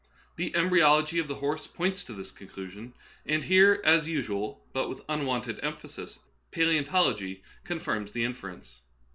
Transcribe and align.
The 0.35 0.55
embryology 0.55 1.19
of 1.19 1.27
the 1.27 1.35
horse 1.35 1.67
points 1.67 2.03
to 2.05 2.13
this 2.13 2.31
conclusion, 2.31 2.95
and 3.23 3.43
here, 3.43 3.79
as 3.85 4.07
usual, 4.07 4.65
but 4.73 4.89
with 4.89 5.05
unwonted 5.07 5.59
emphasis, 5.61 6.17
palseontology 6.51 7.41
con 7.65 7.77
firms 7.77 8.11
the 8.11 8.23
inference. 8.23 8.81